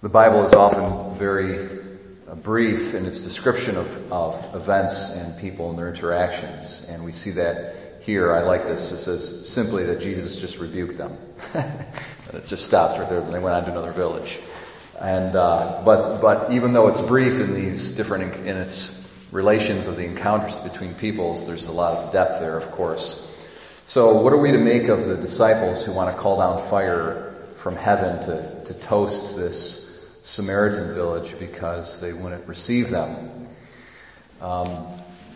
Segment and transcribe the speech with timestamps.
[0.00, 1.58] The Bible is often very
[2.28, 7.10] uh, brief in its description of, of events and people and their interactions, and we
[7.10, 8.32] see that here.
[8.32, 8.92] I like this.
[8.92, 11.18] It says simply that Jesus just rebuked them.
[12.32, 14.38] it just stops right there, and they went on to another village.
[15.00, 19.96] And uh, but but even though it's brief in these different in its relations of
[19.96, 23.24] the encounters between peoples, there's a lot of depth there, of course.
[23.86, 27.34] So what are we to make of the disciples who want to call down fire
[27.56, 29.87] from heaven to, to toast this
[30.28, 33.48] Samaritan village because they wouldn't receive them.
[34.42, 34.86] Um,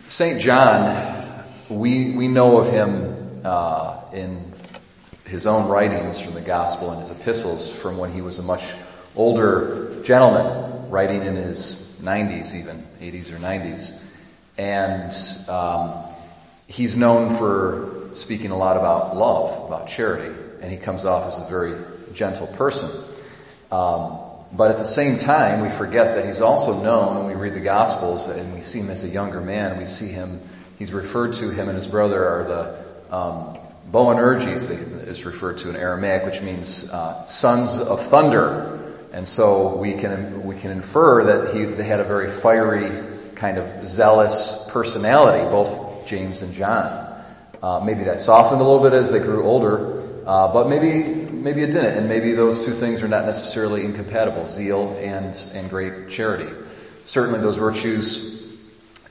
[0.07, 0.39] St.
[0.39, 4.53] John, we, we know of him uh, in
[5.25, 8.71] his own writings from the gospel and his epistles from when he was a much
[9.15, 13.99] older gentleman, writing in his 90s even, 80s or 90s.
[14.59, 16.03] And um,
[16.67, 21.39] he's known for speaking a lot about love, about charity, and he comes off as
[21.39, 22.91] a very gentle person.
[23.71, 24.19] Um,
[24.55, 27.59] but at the same time, we forget that he's also known when we read the
[27.59, 29.79] Gospels and we see him as a younger man.
[29.79, 30.41] We see him,
[30.77, 33.57] he's referred to, him and his brother are the um,
[33.91, 34.69] Boanerges,
[35.07, 38.79] is referred to in Aramaic, which means uh, sons of thunder.
[39.11, 42.91] And so we can, we can infer that he, they had a very fiery,
[43.35, 47.09] kind of zealous personality, both James and John.
[47.61, 51.61] Uh, maybe that softened a little bit as they grew older, uh, but maybe maybe
[51.61, 56.09] it didn't, and maybe those two things are not necessarily incompatible: zeal and and great
[56.09, 56.51] charity.
[57.05, 58.41] Certainly, those virtues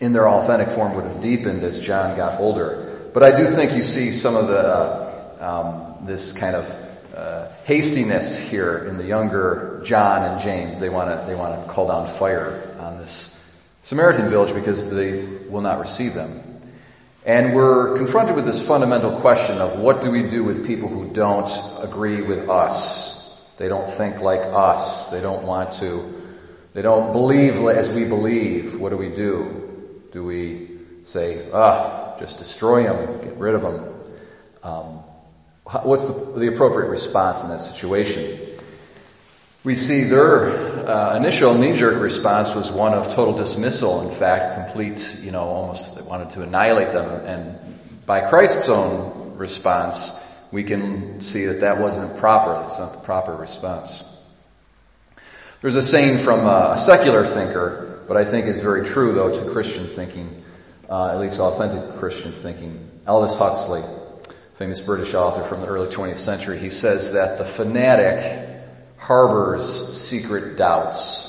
[0.01, 3.11] in their authentic form would have deepened as John got older.
[3.13, 6.77] But I do think you see some of the uh, um, this kind of
[7.15, 10.81] uh, hastiness here in the younger John and James.
[10.81, 13.39] They want to they want to call down fire on this
[13.83, 16.52] Samaritan village because they will not receive them.
[17.25, 21.12] And we're confronted with this fundamental question of what do we do with people who
[21.12, 23.12] don't agree with us?
[23.59, 25.11] They don't think like us.
[25.11, 26.20] They don't want to,
[26.75, 28.81] they don't believe as we believe.
[28.81, 30.03] What do we do?
[30.11, 30.69] Do we
[31.05, 33.95] say, ah, just destroy them, get rid of them?
[34.64, 34.86] Um,
[35.85, 38.52] what's the, the appropriate response in that situation?
[39.64, 44.08] We see their uh, initial knee-jerk response was one of total dismissal.
[44.08, 47.08] In fact, complete, you know, almost they wanted to annihilate them.
[47.24, 50.18] And by Christ's own response,
[50.50, 52.55] we can see that that wasn't proper.
[52.55, 54.08] That's not the proper response.
[55.61, 59.50] There's a saying from a secular thinker, but I think is very true though to
[59.52, 60.42] Christian thinking,
[60.90, 62.90] uh, at least authentic Christian thinking.
[63.06, 63.83] Aldous Huxley,
[64.58, 68.52] famous British author from the early 20th century, he says that the fanatic
[69.02, 71.29] harbors secret doubts.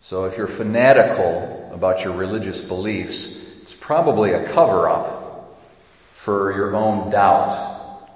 [0.00, 5.58] So if you're fanatical about your religious beliefs, it's probably a cover up
[6.12, 8.08] for your own doubt.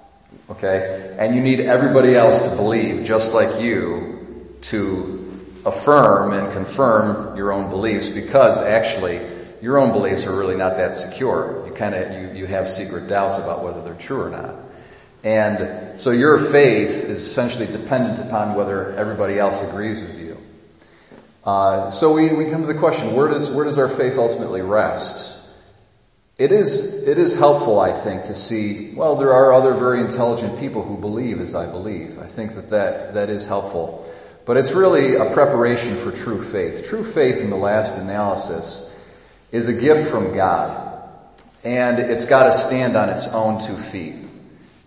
[0.50, 1.16] Okay?
[1.18, 7.52] And you need everybody else to believe, just like you, to affirm and confirm your
[7.52, 9.20] own beliefs because actually
[9.60, 11.64] your own beliefs are really not that secure.
[11.66, 14.54] You kind of, you, you have secret doubts about whether they're true or not.
[15.24, 20.36] And so your faith is essentially dependent upon whether everybody else agrees with you.
[21.44, 24.60] Uh, so we, we come to the question, where does, where does our faith ultimately
[24.60, 25.36] rest?
[26.38, 30.60] It is, it is helpful, I think, to see, well, there are other very intelligent
[30.60, 32.18] people who believe as I believe.
[32.20, 34.08] I think that that, that is helpful.
[34.46, 36.88] But it's really a preparation for true faith.
[36.88, 38.96] True faith in the last analysis
[39.50, 41.02] is a gift from God.
[41.64, 44.27] And it's got to stand on its own two feet.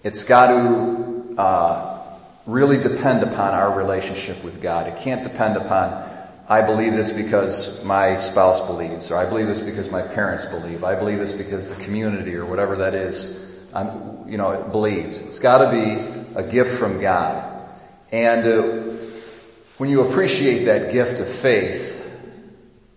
[0.03, 2.03] It's got to uh,
[2.45, 4.87] really depend upon our relationship with God.
[4.87, 6.11] It can't depend upon
[6.51, 10.83] I believe this because my spouse believes, or I believe this because my parents believe.
[10.83, 13.41] I believe this because the community or whatever that is,
[13.71, 15.19] um, you know, believes.
[15.19, 17.69] It's got to be a gift from God.
[18.11, 18.97] And uh,
[19.77, 21.99] when you appreciate that gift of faith,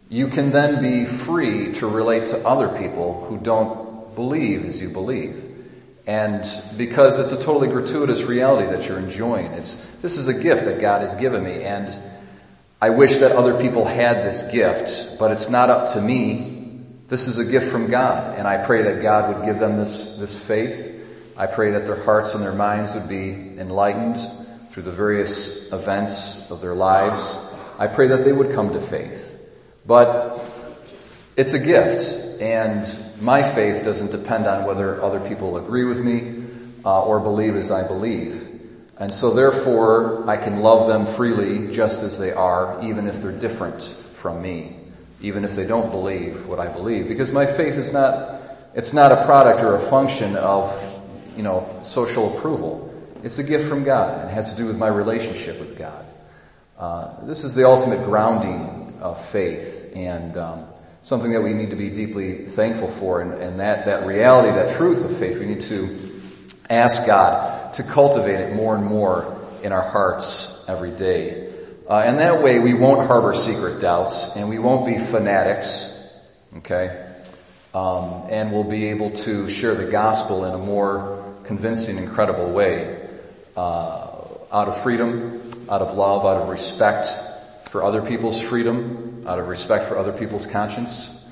[0.09, 4.89] you can then be free to relate to other people who don't believe as you
[4.89, 5.54] believe.
[6.07, 6.45] And
[6.77, 9.53] because it's a totally gratuitous reality that you're enjoying.
[9.53, 11.99] It's, this is a gift that God has given me and
[12.81, 16.83] I wish that other people had this gift, but it's not up to me.
[17.09, 20.17] This is a gift from God and I pray that God would give them this,
[20.19, 20.91] this faith.
[21.37, 24.19] I pray that their hearts and their minds would be enlightened
[24.71, 27.39] through the various events of their lives.
[27.79, 29.31] I pray that they would come to faith.
[29.87, 30.45] But
[31.37, 32.85] it's a gift and
[33.25, 36.45] my faith doesn't depend on whether other people agree with me
[36.85, 38.51] uh, or believe as I believe.
[38.99, 43.33] And so therefore, I can love them freely just as they are, even if they're
[43.33, 44.77] different from me,
[45.21, 48.41] even if they don't believe what I believe, because my faith is not,
[48.75, 50.83] it's not a product or a function of,
[51.37, 52.93] you know, social approval.
[53.23, 56.05] It's a gift from God and it has to do with my relationship with God.
[56.79, 60.67] Uh, this is the ultimate grounding of faith and um,
[61.05, 63.21] something that we need to be deeply thankful for.
[63.21, 66.21] And, and that, that reality, that truth of faith, we need to
[66.69, 71.53] ask God to cultivate it more and more in our hearts every day.
[71.89, 75.95] Uh, and that way we won't harbor secret doubts and we won't be fanatics,
[76.57, 77.13] okay?
[77.75, 82.51] Um, and we'll be able to share the gospel in a more convincing and credible
[82.51, 83.09] way.
[83.55, 84.11] Uh,
[84.51, 87.09] out of freedom, out of love, out of respect
[87.71, 91.25] for other people's freedom, out of respect for other people's conscience.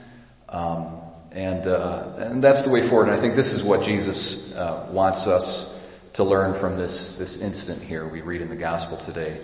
[0.48, 0.98] Um,
[1.32, 3.08] and, uh, and that's the way forward.
[3.08, 5.72] And I think this is what Jesus uh, wants us
[6.14, 9.40] to learn from this, this incident here we read in the gospel today.